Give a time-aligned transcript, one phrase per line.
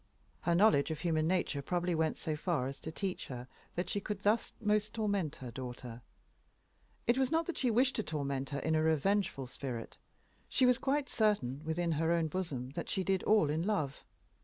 [0.39, 3.99] Her knowledge of human nature probably went so far as to teach her that she
[4.01, 6.01] could thus most torment her daughter.
[7.05, 9.97] It was not that she wished to torment her in a revengeful spirit.
[10.49, 14.03] She was quite sure within her own bosom that she did all in love.